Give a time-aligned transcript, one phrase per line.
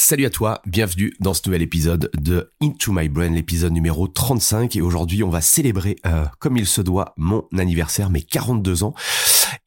[0.00, 4.76] Salut à toi, bienvenue dans ce nouvel épisode de Into My Brain, l'épisode numéro 35
[4.76, 8.94] et aujourd'hui on va célébrer euh, comme il se doit mon anniversaire, mes 42 ans.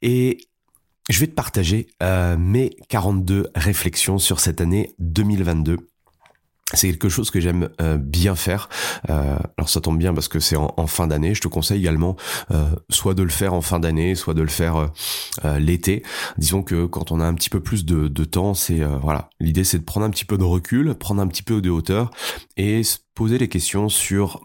[0.01, 0.37] Et
[1.09, 5.75] je vais te partager euh, mes 42 réflexions sur cette année 2022
[6.73, 8.69] c'est quelque chose que j'aime euh, bien faire.
[9.09, 11.33] Euh, alors ça tombe bien parce que c'est en, fin d'année.
[11.33, 12.15] Je te conseille également
[12.51, 14.89] euh, soit de le faire en fin d'année, soit de le faire
[15.59, 16.03] l'été.
[16.37, 19.29] Disons que quand on a un petit peu plus de, temps, c'est voilà.
[19.39, 22.11] L'idée c'est de prendre un petit peu de recul, prendre un petit peu de hauteur
[22.57, 24.41] et se poser les questions sur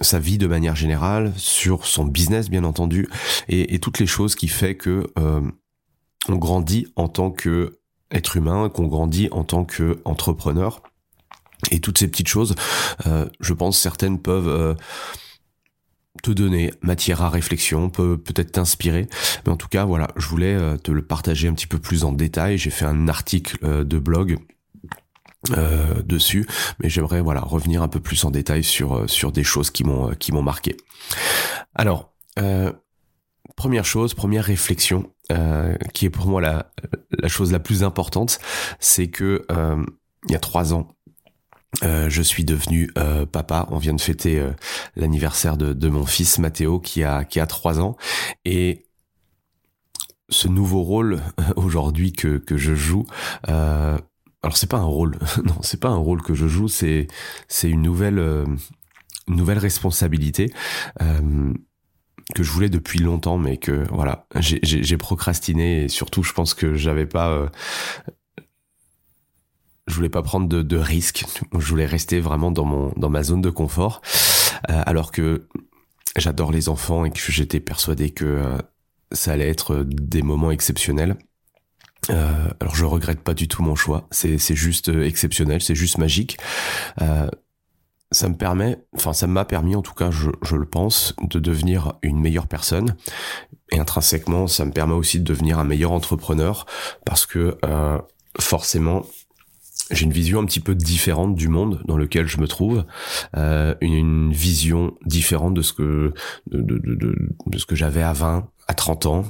[0.00, 3.08] sa vie de manière générale, sur son business bien entendu,
[3.48, 5.04] et, et toutes les choses qui fait que
[6.28, 7.78] on grandit en tant que
[8.10, 10.82] être humain, qu'on grandit en tant que entrepreneur
[11.70, 12.54] et toutes ces petites choses,
[13.06, 14.74] euh, je pense certaines peuvent euh,
[16.22, 19.08] te donner matière à réflexion, peut peut-être t'inspirer.
[19.46, 22.04] Mais en tout cas, voilà, je voulais euh, te le partager un petit peu plus
[22.04, 22.58] en détail.
[22.58, 24.38] J'ai fait un article de blog
[26.06, 26.46] dessus,
[26.78, 30.14] mais j'aimerais voilà revenir un peu plus en détail sur sur des choses qui m'ont
[30.14, 30.74] qui m'ont marqué.
[31.74, 32.14] Alors,
[33.54, 35.12] première chose, première réflexion,
[35.92, 36.72] qui est pour moi la
[37.10, 38.38] la chose la plus importante,
[38.80, 39.44] c'est que
[40.26, 40.96] il y a trois ans,
[41.82, 43.66] euh, je suis devenu euh, papa.
[43.70, 44.50] On vient de fêter euh,
[44.96, 47.96] l'anniversaire de, de, mon fils Mathéo qui a qui a trois ans
[48.44, 48.86] et
[50.28, 51.20] ce nouveau rôle
[51.56, 53.04] aujourd'hui que que je joue.
[53.46, 56.68] alors c'est pas un rôle, non, c'est pas un rôle que je joue.
[56.68, 57.08] C'est
[57.48, 58.18] c'est une nouvelle
[59.28, 60.52] une nouvelle responsabilité.
[62.34, 66.74] que je voulais depuis longtemps, mais que voilà, j'ai procrastiné et surtout, je pense que
[66.74, 67.50] j'avais pas
[69.86, 71.24] je voulais pas prendre de, de risques.
[71.52, 74.00] Je voulais rester vraiment dans mon dans ma zone de confort,
[74.70, 75.46] euh, alors que
[76.16, 78.58] j'adore les enfants et que j'étais persuadé que euh,
[79.12, 81.16] ça allait être des moments exceptionnels.
[82.10, 84.06] Euh, alors je regrette pas du tout mon choix.
[84.10, 86.38] C'est c'est juste exceptionnel, c'est juste magique.
[88.10, 91.38] ça me permet, enfin ça m'a permis en tout cas, je, je le pense, de
[91.40, 92.96] devenir une meilleure personne.
[93.72, 96.64] Et intrinsèquement, ça me permet aussi de devenir un meilleur entrepreneur
[97.04, 97.58] parce que
[98.38, 99.04] forcément,
[99.90, 102.84] j'ai une vision un petit peu différente du monde dans lequel je me trouve,
[103.36, 106.14] euh, une, vision différente de ce que
[106.50, 107.14] de, de, de,
[107.46, 109.24] de ce que j'avais à 20, à 30 ans.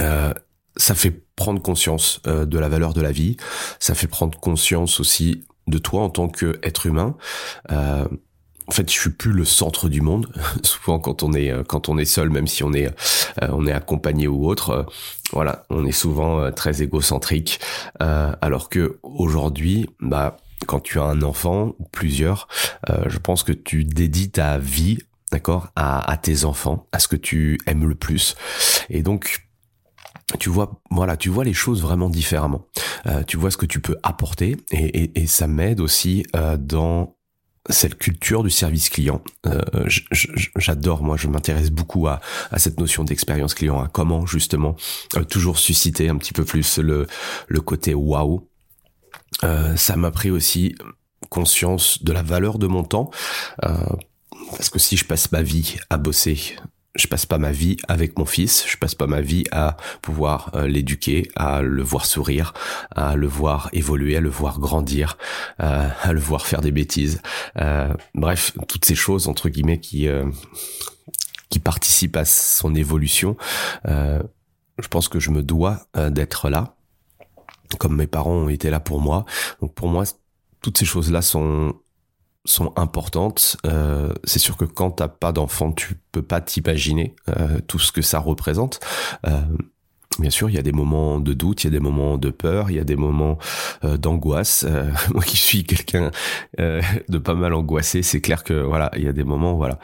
[0.00, 0.32] Euh,
[0.76, 3.36] ça fait prendre conscience euh, de la valeur de la vie,
[3.80, 7.16] ça fait prendre conscience aussi de toi en tant qu'être humain.
[8.68, 10.28] Euh, en fait, je suis plus le centre du monde.
[10.62, 12.88] Souvent, quand on est quand on est seul, même si on est
[13.42, 14.82] euh, on est accompagné ou autre, euh,
[15.32, 17.60] voilà, on est souvent euh, très égocentrique.
[18.00, 20.36] alors que aujourd'hui, bah
[20.66, 22.48] quand tu as un enfant, plusieurs,
[23.06, 24.98] je pense que tu dédies ta vie,
[25.30, 28.34] d'accord, à, à tes enfants, à ce que tu aimes le plus.
[28.90, 29.46] Et donc,
[30.40, 32.66] tu vois, voilà, tu vois les choses vraiment différemment.
[33.28, 37.17] tu vois ce que tu peux apporter et, et, et ça m'aide aussi euh, dans
[37.68, 39.22] cette culture du service client.
[39.46, 39.60] Euh,
[40.56, 42.20] J'adore, moi, je m'intéresse beaucoup à,
[42.50, 44.76] à, cette notion d'expérience client, à comment justement
[45.16, 47.06] euh, toujours susciter un petit peu plus le,
[47.46, 48.48] le côté waouh.
[49.44, 50.74] Euh, ça m'a pris aussi
[51.28, 53.10] conscience de la valeur de mon temps.
[53.64, 53.76] Euh,
[54.50, 56.56] parce que si je passe ma vie à bosser
[56.98, 60.50] je passe pas ma vie avec mon fils, je passe pas ma vie à pouvoir
[60.54, 62.52] euh, l'éduquer, à le voir sourire,
[62.90, 65.16] à le voir évoluer, à le voir grandir,
[65.60, 67.22] euh, à le voir faire des bêtises.
[67.56, 70.08] Euh, bref, toutes ces choses entre guillemets qui
[71.50, 73.36] qui participent à son évolution.
[73.84, 76.76] je pense que je me dois d'être là,
[77.78, 79.24] comme mes parents ont été là pour moi.
[79.60, 80.04] Donc pour moi,
[80.60, 81.74] toutes ces choses-là sont
[82.44, 83.56] sont importantes.
[83.66, 87.92] Euh, c'est sûr que quand t'as pas d'enfant, tu peux pas t'imaginer euh, tout ce
[87.92, 88.80] que ça représente.
[89.26, 89.42] Euh,
[90.18, 92.30] bien sûr, il y a des moments de doute, il y a des moments de
[92.30, 93.38] peur, il y a des moments
[93.82, 94.66] d'angoisse.
[95.14, 96.10] moi qui suis quelqu'un
[96.58, 99.78] de pas mal angoissé, c'est clair que voilà, il y a des moments, voilà,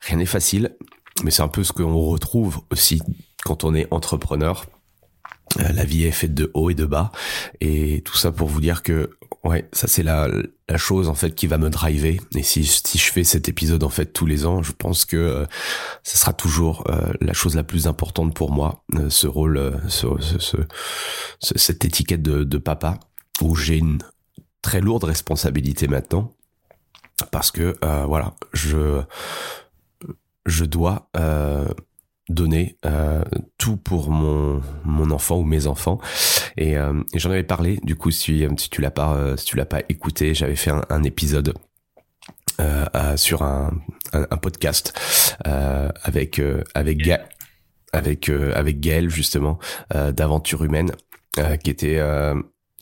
[0.00, 0.76] rien n'est facile,
[1.24, 3.00] mais c'est un peu ce qu'on retrouve aussi
[3.44, 4.66] quand on est entrepreneur.
[5.56, 7.10] La vie est faite de haut et de bas,
[7.62, 9.17] et tout ça pour vous dire que
[9.48, 10.28] Ouais, ça c'est la,
[10.76, 12.20] chose en fait qui va me driver.
[12.36, 15.46] Et si, je fais cet épisode en fait tous les ans, je pense que euh,
[16.02, 20.06] ça sera toujours euh, la chose la plus importante pour moi, euh, ce rôle, ce,
[21.40, 23.00] cette étiquette de, de papa,
[23.40, 24.02] où j'ai une
[24.60, 26.34] très lourde responsabilité maintenant,
[27.30, 29.00] parce que voilà, je
[30.44, 31.08] je dois
[32.28, 33.22] donner euh,
[33.56, 35.98] tout pour mon mon enfant ou mes enfants.
[36.56, 39.56] Et, euh, j'en avais parlé du coup si, si tu l'as pas euh, si tu
[39.56, 41.54] l'as pas écouté j'avais fait un, un épisode
[42.60, 43.72] euh, sur un,
[44.12, 44.92] un, un podcast
[45.44, 46.40] avec
[46.74, 47.20] avec Ga
[47.92, 49.58] avec avec Gaël justement
[49.94, 50.92] d'aventure humaine
[51.62, 52.00] qui était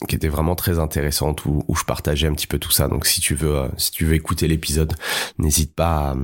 [0.07, 2.87] qui était vraiment très intéressante où, où je partageais un petit peu tout ça.
[2.87, 4.93] Donc si tu veux si tu veux écouter l'épisode
[5.37, 6.15] n'hésite pas à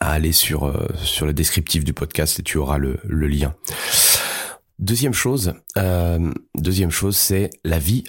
[0.00, 3.54] à aller sur euh, sur le descriptif du podcast et tu auras le, le lien.
[4.78, 8.04] Deuxième chose, euh, deuxième chose, c'est la vie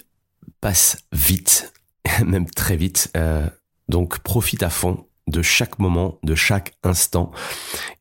[0.60, 1.72] passe vite,
[2.24, 3.10] même très vite.
[3.16, 3.46] Euh,
[3.88, 7.32] donc profite à fond de chaque moment, de chaque instant.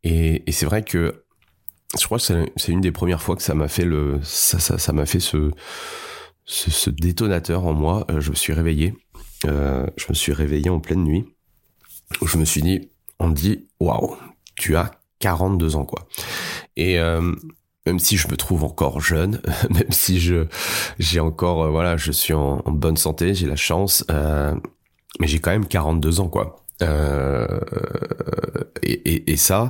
[0.04, 1.26] Et, et c'est vrai que
[2.00, 2.24] je crois que
[2.56, 5.50] c'est une des premières fois que ça m'a fait le ça ça fait ce,
[6.46, 8.06] ce, détonateur en moi.
[8.20, 8.94] Je me suis réveillé,
[9.44, 11.26] je me suis réveillé en pleine nuit.
[12.24, 14.18] Je me suis dit on dit waouh,
[14.56, 16.08] tu as 42 ans quoi.
[16.76, 17.34] Et euh,
[17.86, 20.48] même si je me trouve encore jeune, même si je
[20.98, 24.56] j'ai encore euh, voilà, je suis en, bonne santé, j'ai la chance, euh,
[25.20, 26.66] mais j'ai quand même 42 ans quoi.
[28.82, 29.70] Et, et, et, ça,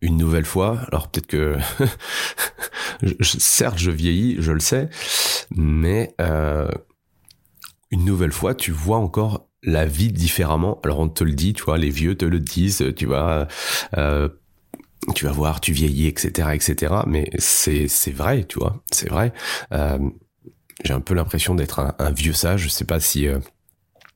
[0.00, 1.56] une nouvelle fois, alors peut-être que
[3.22, 4.88] certes je vieillis, je le sais,
[5.50, 6.14] mais
[7.90, 10.80] une nouvelle fois, tu vois encore la vie différemment.
[10.84, 13.46] Alors on te le dit, tu vois, les vieux te le disent, tu vois.
[13.98, 14.28] Euh,
[15.14, 16.94] tu vas voir, tu vieillis, etc., etc.
[17.06, 19.32] Mais c'est c'est vrai, tu vois, c'est vrai.
[19.72, 19.98] Euh,
[20.84, 22.62] j'ai un peu l'impression d'être un, vieux sage.
[22.62, 23.38] Je sais pas si euh,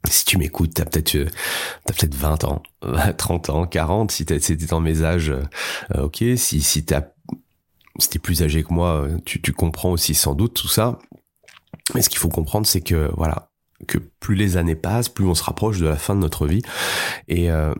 [0.08, 1.31] si tu m'écoutes, t'as peut-être
[1.85, 2.62] t'as peut-être 20 ans,
[3.19, 4.11] 30 ans, 40.
[4.11, 4.38] Si t'es
[4.69, 5.32] dans mes âges,
[5.97, 6.25] ok.
[6.37, 7.02] Si si t'as
[7.99, 10.99] si t'es plus âgé que moi, tu tu comprends aussi sans doute tout ça.
[11.94, 13.50] Mais ce qu'il faut comprendre, c'est que voilà,
[13.86, 16.62] que plus les années passent, plus on se rapproche de la fin de notre vie.
[17.28, 17.74] Et, euh,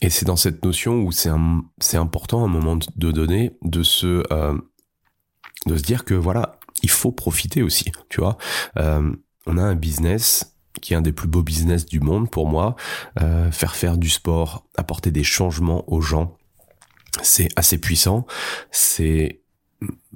[0.00, 1.30] et c'est dans cette notion où c'est
[1.78, 4.58] c'est important à un moment de donner de se euh,
[5.66, 7.92] de se dire que voilà, il faut profiter aussi.
[8.08, 8.38] Tu vois,
[8.78, 9.12] euh,
[9.46, 12.76] on a un business qui est un des plus beaux business du monde pour moi.
[13.50, 16.38] faire faire du sport, apporter des changements aux gens,
[17.22, 18.26] c'est assez puissant.
[18.70, 19.39] C'est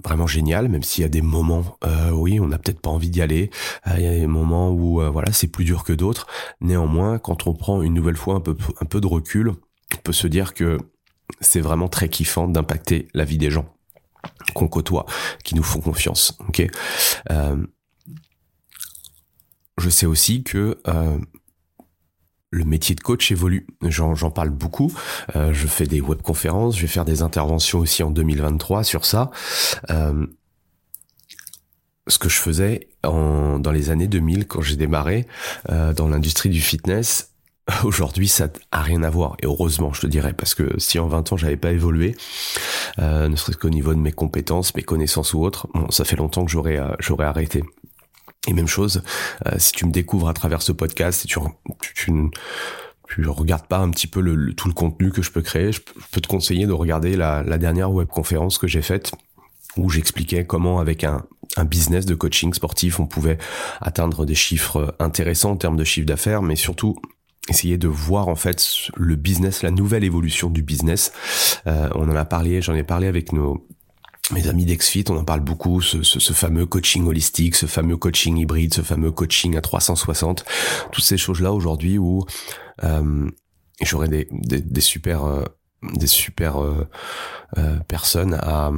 [0.02, 3.10] vraiment génial, même s'il y a des moments, euh, oui, on n'a peut-être pas envie
[3.10, 3.50] d'y aller.
[3.86, 6.26] Euh, il y a des moments où, euh, voilà, c'est plus dur que d'autres.
[6.60, 10.12] Néanmoins, quand on prend une nouvelle fois un peu, un peu de recul, on peut
[10.12, 10.78] se dire que
[11.40, 13.66] c'est vraiment très kiffant d'impacter la vie des gens
[14.54, 15.06] qu'on côtoie,
[15.42, 16.38] qui nous font confiance.
[16.48, 16.66] Ok?
[19.76, 20.78] je sais aussi que
[22.54, 23.66] le métier de coach évolue.
[23.82, 24.92] J'en parle beaucoup.
[25.34, 29.30] Euh, je fais des webconférences, je vais faire des interventions aussi en 2023 sur ça.
[29.90, 30.26] Euh,
[32.06, 35.26] ce que je faisais dans les années 2000 quand j'ai démarré
[35.70, 37.32] euh, dans l'industrie du fitness,
[37.84, 41.08] aujourd'hui ça a rien à voir et heureusement je te dirais parce que si en
[41.08, 42.14] 20 ans j'avais pas évolué
[42.98, 46.44] ne serait-ce qu'au niveau de mes compétences mes connaissances ou autres bon, ça fait longtemps
[46.44, 47.64] que j'aurais arrêté
[48.48, 49.02] et même chose,
[49.46, 51.38] euh, si tu me découvres à travers ce podcast, si tu,
[51.80, 52.12] tu,
[53.08, 55.80] tu, regardes pas un petit peu le, tout le contenu que je peux créer, je
[56.12, 59.12] peux te conseiller de regarder la, la dernière webconférence que j'ai faite
[59.76, 61.24] où j'expliquais comment avec un,
[61.56, 63.38] un business de coaching sportif, on pouvait
[63.80, 66.96] atteindre des chiffres intéressants en termes de chiffre d'affaires, mais surtout
[67.48, 68.64] essayer de voir en fait
[68.96, 71.12] le business, la nouvelle évolution du business.
[71.66, 73.66] Euh, on en a parlé, j'en ai parlé avec nos
[74.30, 78.36] mes amis d'Exfit, on en parle beaucoup, ce, ce, fameux coaching holistique, ce fameux coaching
[78.38, 80.44] hybride, ce fameux coaching à 360,
[80.92, 82.24] toutes ces choses-là aujourd'hui où
[82.84, 83.30] euh,
[83.82, 85.44] j'aurai des, des, super
[85.82, 86.56] des super
[87.86, 88.72] personnes à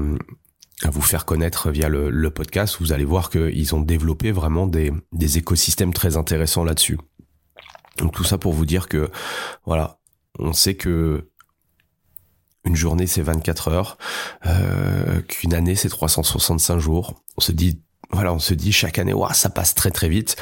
[0.82, 4.66] à vous faire connaître via le, le podcast, vous allez voir qu'ils ont développé vraiment
[4.66, 6.98] des, des écosystèmes très intéressants là-dessus.
[7.98, 9.10] Donc tout ça pour vous dire que
[9.64, 10.00] voilà,
[10.38, 11.30] on sait que
[12.66, 13.98] une journée c'est 24 heures,
[14.46, 17.14] euh, qu'une année c'est 365 jours.
[17.36, 17.80] On se dit
[18.10, 20.36] voilà, on se dit chaque année, waouh, ça passe très très vite.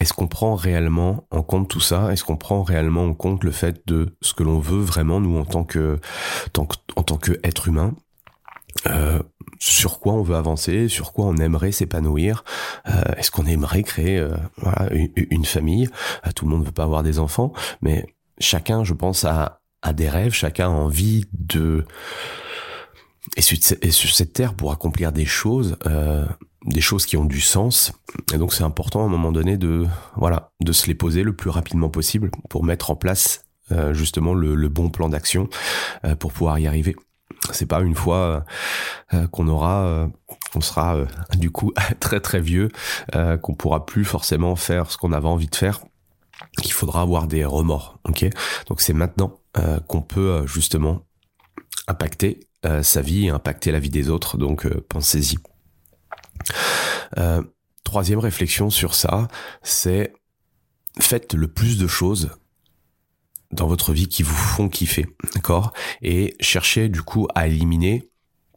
[0.00, 2.12] Est-ce qu'on prend réellement en compte tout ça?
[2.12, 5.38] Est-ce qu'on prend réellement en compte le fait de ce que l'on veut vraiment nous
[5.38, 6.00] en tant que,
[6.96, 7.94] en tant que être humain?
[8.88, 9.20] Euh,
[9.58, 12.42] sur quoi on veut avancer, sur quoi on aimerait s'épanouir?
[12.88, 14.34] Euh, est-ce qu'on aimerait créer euh,
[15.14, 15.88] une, famille?
[16.34, 18.06] Tout le monde ne veut pas avoir des enfants, mais
[18.38, 21.84] chacun, je pense, a, a des rêves, chacun a envie de...
[23.36, 25.76] Et sur, cette terre pour accomplir des choses,
[26.66, 27.92] des choses qui ont du sens.
[28.34, 29.86] Et donc c'est important à un moment donné de
[30.16, 33.44] voilà de se les poser le plus rapidement possible pour mettre en place
[33.92, 35.48] justement le, le, bon plan d'action
[36.18, 36.96] pour pouvoir y arriver.
[37.50, 38.44] C'est pas une fois
[39.14, 40.08] euh, qu'on aura euh,
[40.54, 42.68] on sera euh, du coup très très vieux
[43.42, 45.80] qu'on pourra plus forcément faire ce qu'on avait envie de faire.
[46.60, 48.26] Qu'il faudra avoir des remords ok?
[48.68, 49.34] Donc c'est maintenant
[49.86, 51.06] qu'on peut justement
[51.86, 52.40] impacter
[52.82, 54.38] sa vie impacter la vie des autres.
[54.38, 55.36] Donc pensez-y.
[57.84, 59.28] Troisième réflexion sur ça
[59.62, 60.12] c'est
[61.00, 62.30] faites le plus de choses
[63.50, 65.72] dans votre vie qui vous font kiffer, d'accord?
[66.00, 68.08] Et cherchez du coup à éliminer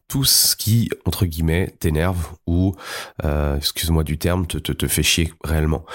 [0.08, 2.76] tout ce qui, entre guillemets, t'énerve ou,
[3.24, 5.86] euh, excuse-moi du terme, te, te, te fait chier réellement.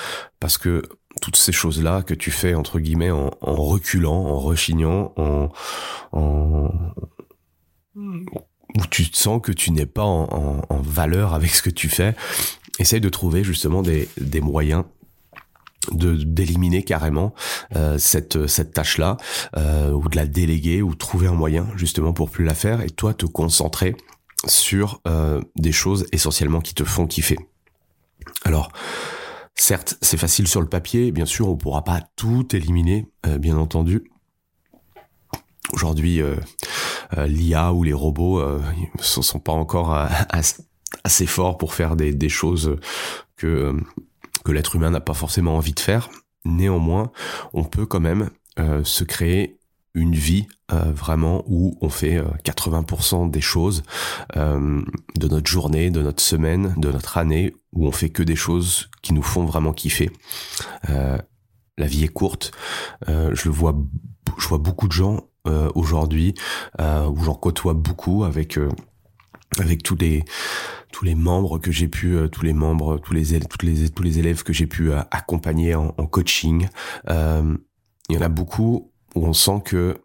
[0.40, 0.82] Parce que
[1.20, 5.50] toutes ces choses-là que tu fais, entre guillemets, en, reculant, en rechignant, en,
[6.12, 6.70] en,
[7.96, 11.70] où tu te sens que tu n'es pas en, en, en, valeur avec ce que
[11.70, 12.14] tu fais,
[12.78, 14.84] essaye de trouver justement des, des moyens
[15.92, 17.34] de d'éliminer carrément
[17.74, 19.16] euh, cette cette tâche là
[19.56, 22.90] euh, ou de la déléguer ou trouver un moyen justement pour plus la faire et
[22.90, 23.96] toi te concentrer
[24.46, 27.38] sur euh, des choses essentiellement qui te font kiffer.
[28.44, 28.72] Alors
[29.60, 33.06] certes c'est facile sur le papier bien sûr on pourra pas tout éliminer
[33.38, 34.10] bien entendu
[35.72, 36.22] aujourd'hui
[37.16, 39.94] l'IA ou les robots ne sont pas encore
[41.04, 42.76] assez forts pour faire des, choses
[43.36, 43.74] que
[44.52, 46.10] l'être humain n'a pas forcément envie de faire.
[46.44, 47.12] Néanmoins,
[47.52, 49.58] on peut quand même euh, se créer
[49.94, 53.82] une vie euh, vraiment où on fait 80% euh, des choses
[54.34, 58.90] de notre journée, de notre semaine, de notre année, où on fait que des choses
[59.02, 60.10] qui nous font vraiment kiffer.
[60.88, 62.52] la vie est courte.
[63.06, 63.74] je vois,
[64.38, 65.20] je vois beaucoup de gens
[65.74, 66.34] aujourd'hui
[66.68, 68.58] où j'en côtoie beaucoup avec
[69.58, 70.24] avec tous les
[70.92, 74.02] tous les membres que j'ai pu, euh, tous les membres, tous les, toutes les, tous
[74.02, 76.68] les élèves que j'ai pu euh, accompagner en, coaching.
[77.08, 77.56] Euh,
[78.08, 79.98] il y en a beaucoup où on sent que,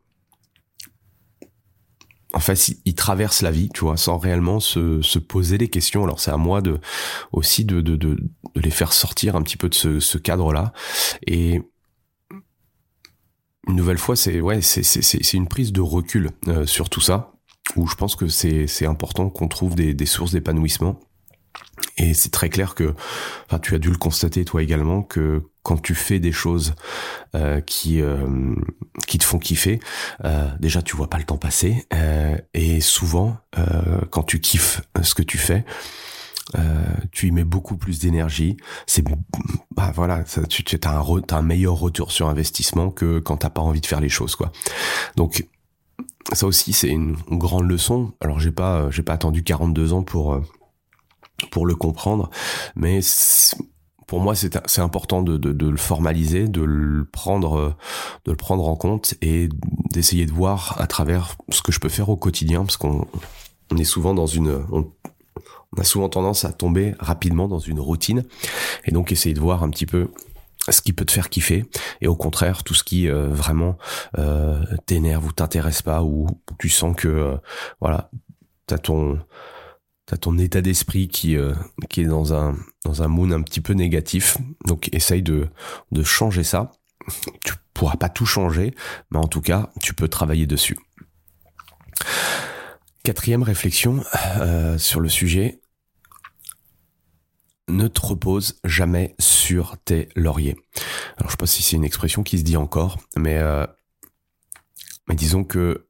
[2.34, 6.04] en fait, ils traversent la vie, tu vois, sans réellement se, se poser des questions.
[6.04, 6.80] Alors c'est à moi de
[7.32, 10.74] aussi de, de, de, de, les faire sortir un petit peu de ce, ce cadre-là.
[11.26, 11.62] Et
[13.68, 16.32] une nouvelle fois, c'est ouais, c'est c'est une prise de recul
[16.66, 17.36] sur tout ça
[17.76, 21.00] où je pense que c'est important qu'on trouve des, des sources d'épanouissement.
[21.98, 22.94] Et c'est très clair que,
[23.46, 26.76] enfin, tu as dû le constater toi également que quand tu fais des choses
[27.34, 28.56] euh, qui euh,
[29.08, 29.80] qui te font kiffer,
[30.24, 31.88] euh, déjà tu vois pas le temps passer.
[31.92, 35.66] Euh, et souvent, euh, quand tu kiffes ce que tu fais,
[37.12, 38.56] tu y mets beaucoup plus d'énergie.
[38.86, 39.04] C'est
[39.76, 43.82] bah voilà, tu as un, un meilleur retour sur investissement que quand t'as pas envie
[43.82, 44.52] de faire les choses quoi.
[45.16, 45.48] Donc
[46.32, 48.14] ça aussi c'est une, grande leçon.
[48.22, 50.42] Alors j'ai pas j'ai pas attendu 42 ans pour euh,
[51.50, 52.30] pour le comprendre,
[52.76, 53.00] mais
[54.08, 57.76] pour moi c'est important de, le formaliser, de le prendre
[58.26, 59.50] de le prendre en compte et
[59.92, 63.08] d'essayer de voir à travers ce que je peux faire au quotidien parce qu'on
[63.72, 64.92] on est souvent dans une on,
[65.78, 68.24] a souvent tendance à tomber rapidement dans une routine
[68.86, 70.08] et donc essayer de voir un petit peu
[70.70, 71.66] ce qui peut te faire kiffer
[72.02, 73.78] et au contraire tout ce qui euh, vraiment
[74.18, 76.28] euh, t'énerve ou t'intéresse pas ou
[76.60, 77.36] tu sens que euh,
[77.82, 78.10] voilà
[78.68, 79.20] t'as ton
[80.06, 81.54] t'as ton état d'esprit qui euh,
[81.90, 84.38] qui est dans un dans un mood un petit peu négatif.
[84.66, 85.50] Donc essaye de
[85.92, 86.72] de changer ça.
[87.44, 88.74] Tu pourras pas tout changer
[89.12, 90.78] mais en tout cas tu peux travailler dessus.
[93.04, 94.04] Quatrième réflexion
[94.78, 95.62] sur le sujet.
[97.68, 100.56] Ne te repose jamais sur tes lauriers.
[101.18, 103.66] Alors je sais pas si c'est une expression qui se dit encore, mais euh,
[105.08, 105.88] mais disons que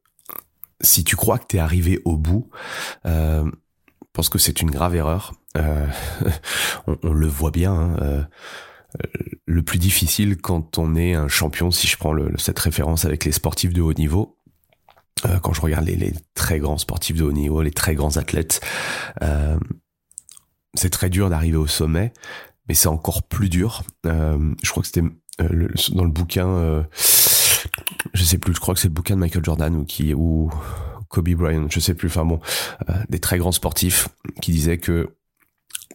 [0.80, 2.48] si tu crois que t'es arrivé au bout,
[3.06, 3.50] euh,
[4.16, 5.34] pense que c'est une grave erreur.
[5.56, 5.86] Euh,
[6.86, 7.72] on, le voit bien.
[7.72, 8.26] Hein,
[9.46, 13.32] le plus difficile quand on est un champion, si je prends cette référence avec les
[13.32, 14.38] sportifs de haut niveau,
[15.24, 18.16] euh, quand je regarde les, les, très grands sportifs de haut niveau, les très grands
[18.16, 18.60] athlètes,
[19.22, 19.58] euh,
[20.74, 22.12] c'est très dur d'arriver au sommet,
[22.68, 23.82] mais c'est encore plus dur.
[24.04, 25.06] Euh, je crois que c'était
[25.40, 26.82] euh, dans le bouquin, euh,
[28.14, 30.50] je sais plus, je crois que c'est le bouquin de Michael Jordan ou qui ou
[31.08, 32.08] Kobe Bryant, je sais plus.
[32.08, 32.40] Enfin bon,
[33.08, 34.08] des très grands sportifs
[34.40, 35.16] qui disaient que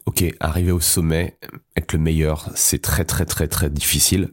[0.06, 1.38] ok, arriver au sommet,
[1.76, 4.30] être le meilleur, c'est très très très très difficile,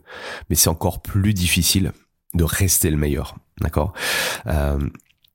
[0.48, 1.92] mais c'est encore plus difficile
[2.34, 3.36] de rester le meilleur.
[3.60, 3.92] D'accord?
[4.46, 4.78] Euh,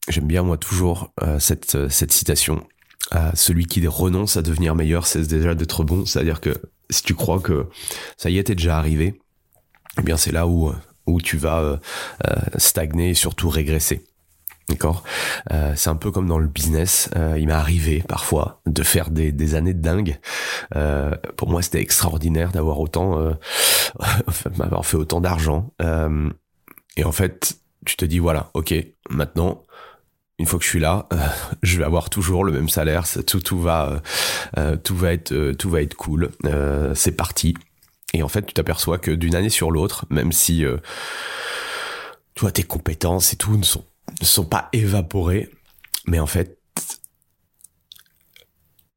[0.09, 2.67] J'aime bien moi toujours euh, cette, cette citation.
[3.15, 6.05] Euh, celui qui renonce à devenir meilleur, c'est déjà d'être bon.
[6.05, 6.53] C'est-à-dire que
[6.89, 7.67] si tu crois que
[8.17, 9.21] ça y est, t'es déjà arrivé,
[9.97, 10.73] eh bien c'est là où,
[11.07, 11.79] où tu vas
[12.57, 14.03] stagner et surtout régresser.
[14.69, 15.03] D'accord
[15.51, 17.09] euh, C'est un peu comme dans le business.
[17.15, 20.19] Euh, il m'est arrivé parfois de faire des, des années de dingue.
[20.75, 23.33] Euh, pour moi, c'était extraordinaire d'avoir autant, euh,
[24.57, 25.73] m'avoir fait autant d'argent.
[25.81, 26.29] Euh,
[26.95, 28.73] et en fait, tu te dis voilà, ok,
[29.09, 29.63] maintenant,
[30.39, 31.17] une fois que je suis là, euh,
[31.61, 33.03] je vais avoir toujours le même salaire.
[33.27, 34.01] Tout, tout va,
[34.83, 36.31] tout va être, tout va être cool.
[36.95, 37.53] c'est parti.
[38.13, 40.63] Et en fait, tu t'aperçois que d'une année sur l'autre, même si
[42.35, 43.83] toi tes compétences et tout ne sont
[44.21, 45.49] ne sont pas évaporés,
[46.07, 46.59] mais en fait,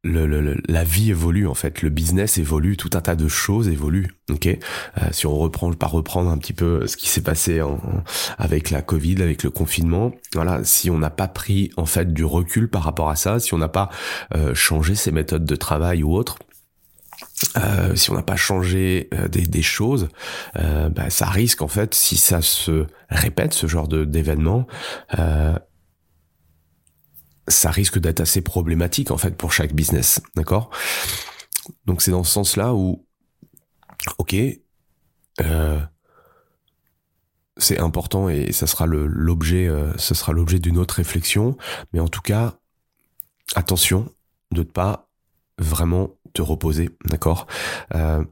[0.07, 4.15] le, la vie évolue en fait, le business évolue, tout un tas de choses évoluent.
[4.31, 4.59] Ok, euh,
[5.11, 7.81] si on reprend, pas reprendre un petit peu ce qui s'est passé en,
[8.39, 12.25] avec la Covid, avec le confinement, voilà, si on n'a pas pris en fait du
[12.25, 13.91] recul par rapport à ça, si on n'a pas
[14.35, 16.39] euh, changé ses méthodes de travail ou autre,
[17.57, 20.09] euh, si on n'a pas changé euh, des, des, choses,
[20.57, 24.67] euh, bah, ça risque en fait, si ça se répète ce genre d'événement,
[25.19, 25.55] euh,
[27.49, 30.71] ça risque d'être assez problématique en fait pour chaque business, d'accord?
[31.85, 33.07] Donc c'est dans ce sens-là où,
[34.19, 34.35] ok,
[37.59, 41.57] c'est important et ça sera l'objet, ce sera l'objet d'une autre réflexion,
[41.93, 42.59] mais en tout cas,
[43.55, 44.13] attention
[44.53, 45.06] de ne pas
[45.59, 47.47] vraiment te reposer, d'accord?
[47.95, 48.25] Euh,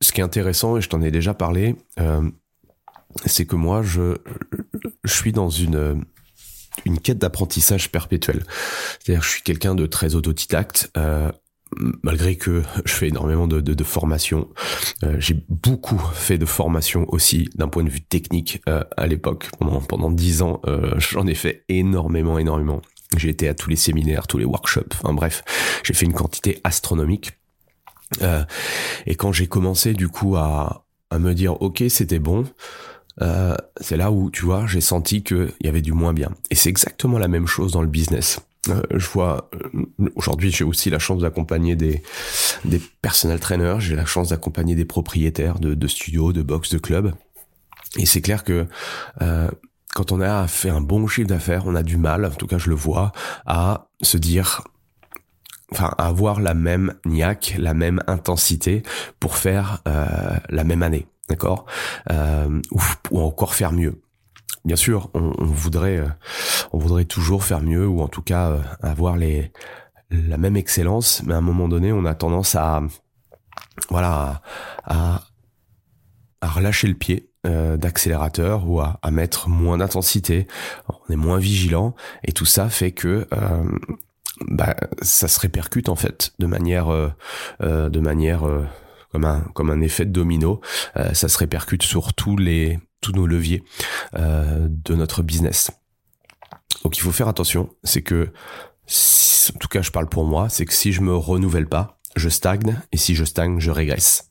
[0.00, 2.28] Ce qui est intéressant, et je t'en ai déjà parlé, euh,
[3.26, 4.16] c'est que moi, je,
[5.04, 6.04] je suis dans une
[6.84, 8.44] une quête d'apprentissage perpétuel.
[9.00, 10.90] C'est-à-dire, je suis quelqu'un de très autodidacte.
[10.96, 11.30] Euh,
[12.02, 14.48] malgré que je fais énormément de, de, de formation,
[15.04, 19.50] euh, j'ai beaucoup fait de formation aussi d'un point de vue technique euh, à l'époque.
[19.58, 22.82] Pendant pendant dix ans, euh, j'en ai fait énormément, énormément.
[23.16, 25.44] J'ai été à tous les séminaires, tous les workshops, enfin bref,
[25.84, 27.32] j'ai fait une quantité astronomique.
[28.22, 28.44] Euh,
[29.06, 32.44] et quand j'ai commencé du coup à, à me dire ok c'était bon,
[33.22, 36.30] euh, c'est là où tu vois j'ai senti qu'il y avait du moins bien.
[36.50, 38.40] Et c'est exactement la même chose dans le business.
[38.68, 39.86] Euh, je vois euh,
[40.16, 42.02] aujourd'hui j'ai aussi la chance d'accompagner des
[42.64, 46.78] des personnel trainers, j'ai la chance d'accompagner des propriétaires de, de studios, de box, de
[46.78, 47.12] clubs.
[47.98, 48.66] Et c'est clair que
[49.22, 49.50] euh,
[49.94, 52.58] quand on a fait un bon chiffre d'affaires, on a du mal, en tout cas
[52.58, 53.12] je le vois,
[53.46, 54.62] à se dire
[55.72, 58.82] enfin à avoir la même niaque, la même intensité
[59.20, 61.64] pour faire euh, la même année, d'accord
[62.10, 62.60] euh,
[63.10, 64.00] ou, encore faire mieux.
[64.64, 66.08] Bien sûr, on, voudrait, euh,
[66.72, 69.52] on voudrait toujours faire mieux ou en tout cas avoir les
[70.10, 72.82] la même excellence, mais à un moment donné, on a tendance à
[73.90, 74.42] voilà
[74.84, 75.22] à,
[76.40, 80.46] à relâcher le pied euh, d'accélérateur ou à, mettre moins d'intensité,
[80.88, 83.62] on est moins vigilant et tout ça fait que euh,
[84.46, 87.10] bah, ça se répercute en fait de manière euh,
[87.60, 88.44] de manière
[89.12, 90.60] comme un comme un effet de domino,
[91.12, 93.62] ça se répercute sur tous les tous nos leviers
[94.14, 95.70] de notre business.
[96.82, 98.32] Donc il faut faire attention, c'est que
[99.54, 102.30] en tout cas je parle pour moi, c'est que si je me renouvelle pas, je
[102.30, 104.28] stagne et si je stagne, je régresse.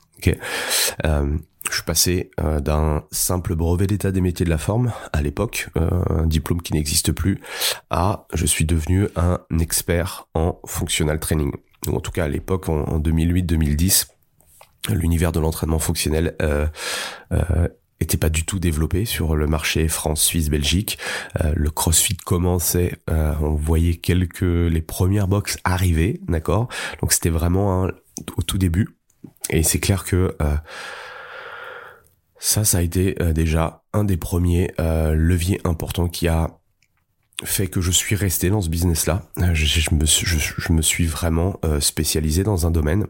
[1.73, 5.69] Je suis passé euh, d'un simple brevet d'état des métiers de la forme à l'époque,
[5.75, 7.41] euh, un diplôme qui n'existe plus,
[7.89, 11.51] à je suis devenu un expert en functional training.
[11.88, 14.07] en tout cas à l'époque en, 2008-2010,
[14.89, 16.67] l'univers de l'entraînement fonctionnel euh,
[17.31, 17.67] euh,
[17.99, 20.99] était pas du tout développé sur le marché France, Suisse, Belgique.
[21.55, 26.67] le CrossFit commençait, on voyait quelques les premières box arriver, d'accord?
[26.99, 27.88] Donc c'était vraiment
[28.36, 28.89] au tout début.
[29.49, 30.36] Et c'est clair que
[32.43, 36.60] ça, ça a été euh, déjà un des premiers euh, leviers importants qui a
[37.45, 39.23] fait que je suis resté dans ce business-là.
[39.39, 43.06] Euh, je, me, suis vraiment spécialisé dans un domaine.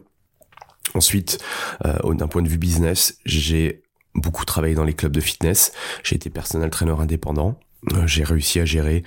[0.94, 1.38] Ensuite,
[1.82, 3.82] d'un point de vue business, j'ai
[4.14, 5.72] beaucoup travaillé dans les clubs de fitness.
[6.04, 7.58] J'ai été personnel trainer indépendant.
[8.06, 9.02] j'ai réussi à gérer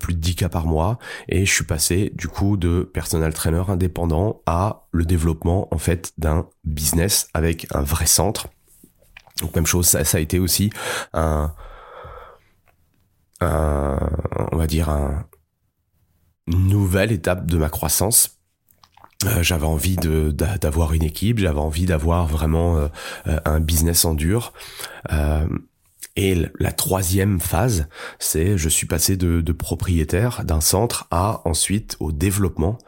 [0.00, 0.98] plus de 10 cas par mois
[1.28, 6.12] et je suis passé du coup de personal trainer indépendant à le développement en fait
[6.18, 8.48] d'un business avec un vrai centre.
[9.42, 10.70] Donc même chose, ça, ça a été aussi
[11.12, 11.52] un,
[13.40, 15.26] on va dire un,
[16.46, 18.38] une nouvelle étape de ma croissance.
[19.24, 22.88] Euh, j'avais envie d'avoir une équipe, j'avais envie d'avoir vraiment euh,
[23.28, 24.52] euh, un business en dur.
[26.16, 31.96] et la troisième phase, c'est je suis passé de, de propriétaire d'un centre à ensuite
[32.00, 32.78] au développement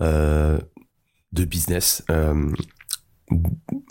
[0.00, 0.60] de
[1.32, 2.02] business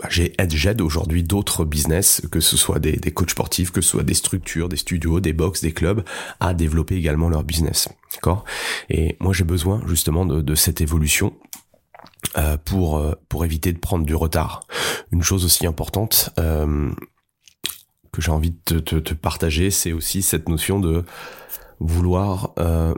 [0.09, 4.13] j'aide aujourd'hui d'autres business, que ce soit des, des coachs sportifs, que ce soit des
[4.13, 6.03] structures, des studios, des box, des clubs,
[6.39, 7.89] à développer également leur business.
[8.13, 8.43] D'accord?
[8.89, 11.33] Et moi, j'ai besoin justement de, de cette évolution
[12.37, 14.61] euh, pour euh, pour éviter de prendre du retard.
[15.11, 16.91] Une chose aussi importante euh,
[18.11, 21.03] que j'ai envie de te, te partager, c'est aussi cette notion de
[21.79, 22.93] vouloir euh,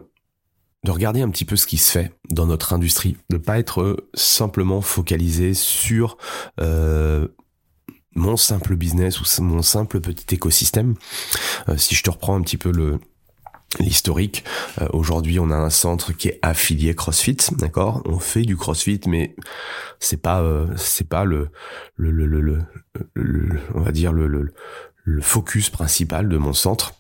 [0.85, 4.07] de regarder un petit peu ce qui se fait dans notre industrie, de pas être
[4.13, 6.17] simplement focalisé sur
[6.61, 7.27] euh,
[8.13, 10.93] mon simple business ou mon simple petit écosystème.
[11.69, 12.99] Euh, si je te reprends un petit peu le
[13.79, 14.45] l'historique,
[14.79, 18.03] euh, aujourd'hui on a un centre qui est affilié CrossFit, d'accord?
[18.05, 19.35] On fait du CrossFit, mais
[19.99, 20.43] c'est pas
[20.77, 21.49] c'est pas le
[21.97, 22.39] le, le le,
[23.15, 24.53] le, on va dire le, le,
[25.03, 26.93] le focus principal de mon centre.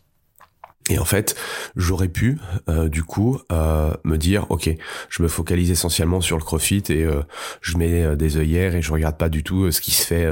[0.89, 1.35] Et en fait,
[1.75, 2.37] j'aurais pu
[2.69, 4.69] euh, du coup euh, me dire, ok,
[5.09, 7.23] je me focalise essentiellement sur le CrossFit et euh,
[7.61, 10.25] je mets des œillères et je regarde pas du tout ce qui se fait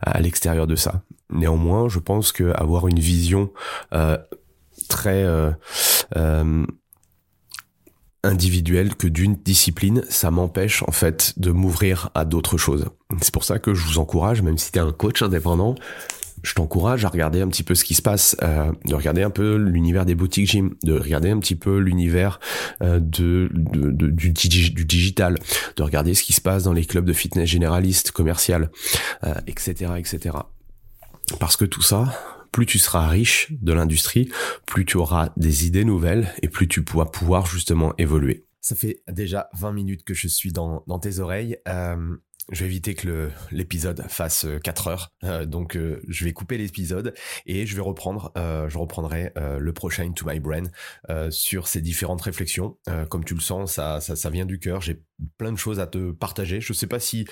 [0.00, 1.02] à l'extérieur de ça.
[1.30, 3.52] Néanmoins, je pense que avoir une vision
[4.88, 5.26] très
[8.24, 12.86] individuelle que d'une discipline, ça m'empêche en fait de m'ouvrir à d'autres choses.
[13.20, 15.74] C'est pour ça que je vous encourage, même si tu es un coach indépendant,
[16.42, 19.30] je t'encourage à regarder un petit peu ce qui se passe, euh, de regarder un
[19.30, 22.40] peu l'univers des boutiques gym, de regarder un petit peu l'univers
[22.82, 25.38] euh, de, du, digital,
[25.76, 28.70] de regarder ce qui se passe dans les clubs de fitness généralistes, commercial,
[29.46, 30.36] etc., euh, etc.
[31.38, 32.12] Parce que tout ça,
[32.50, 34.30] plus tu seras riche de l'industrie,
[34.66, 38.46] plus tu auras des idées nouvelles et plus tu pourras pouvoir justement évoluer.
[38.60, 41.58] Ça fait déjà 20 minutes que je suis dans, dans tes oreilles.
[41.66, 42.16] Euh,
[42.50, 46.58] je vais éviter que l'épisode fasse 4 euh, heures, euh, donc euh, je vais couper
[46.58, 47.14] l'épisode
[47.46, 50.64] et je vais reprendre, je reprendrai le prochain To My Brain
[51.30, 52.76] sur ces différentes réflexions.
[53.08, 54.80] comme tu le sens, ça, ça, ça vient du cœur.
[54.80, 55.02] J'ai
[55.38, 56.60] plein de choses à te partager.
[56.60, 57.26] Je sais pas si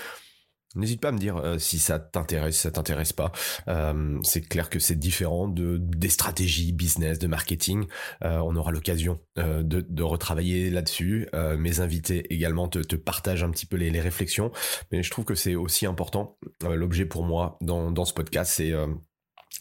[0.76, 3.33] N'hésite pas à me dire euh, si ça t'intéresse, ça t'intéresse pas.
[3.66, 7.87] Euh, c'est clair que c'est différent de des stratégies business, de marketing.
[8.22, 11.28] Euh, on aura l'occasion de, de, retravailler là-dessus.
[11.59, 14.52] mes invités également te, te partagent un petit peu les, les réflexions,
[14.92, 16.38] mais je trouve que c'est aussi important.
[16.62, 18.72] L'objet pour moi dans, dans ce podcast, c'est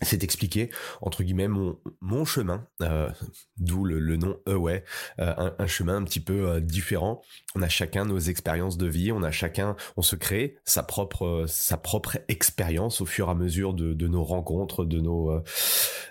[0.01, 0.69] c'est expliquer
[1.01, 3.09] entre guillemets mon, mon chemin, euh,
[3.57, 4.83] d'où le, le, nom Away,
[5.19, 7.21] euh, un, un, chemin un petit peu euh, différent.
[7.55, 11.45] On a chacun nos expériences de vie, on a chacun, on se crée sa propre
[11.47, 15.41] sa propre expérience au fur et à mesure de, de nos rencontres, de nos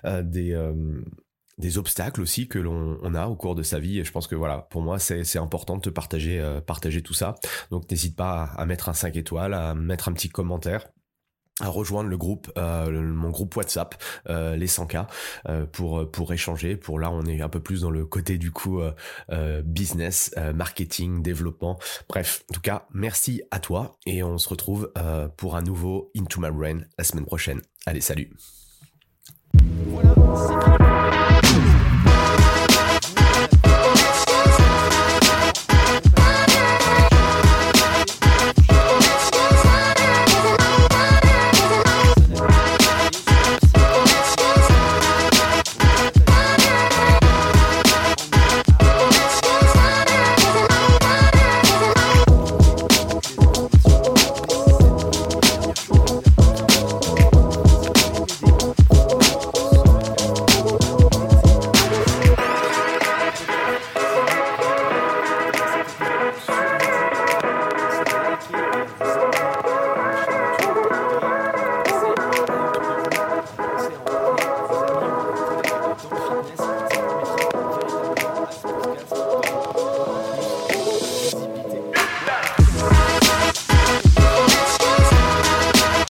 [0.04, 0.56] des
[1.58, 3.98] des obstacles aussi que l'on on a au cours de sa vie.
[3.98, 7.34] Et je pense que voilà pour moi c'est important de te partager partager tout ça.
[7.70, 10.86] Donc n'hésite pas à, à mettre un 5 étoiles à mettre un petit commentaire
[11.60, 13.94] à rejoindre le groupe, euh, mon groupe WhatsApp,
[14.28, 15.06] euh, les 100K,
[15.48, 16.76] euh, pour pour échanger.
[16.76, 18.80] Pour là, on est un peu plus dans le côté du coup
[19.64, 21.78] business, marketing, développement.
[22.08, 24.92] Bref, en tout cas, merci à toi et on se retrouve
[25.36, 27.60] pour un nouveau Into My Brain la semaine prochaine.
[27.86, 28.30] Allez, salut.